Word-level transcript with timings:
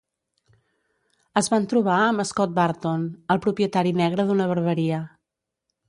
Es 1.41 1.49
van 1.55 1.67
trobar 1.73 1.97
amb 2.07 2.25
Scott 2.31 2.57
Burton, 2.57 3.05
el 3.35 3.45
propietari 3.47 3.97
negre 4.03 4.27
d'una 4.31 4.53
barberia. 4.55 5.05